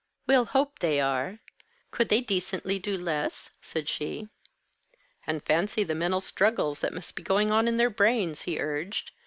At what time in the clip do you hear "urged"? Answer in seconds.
8.59-9.11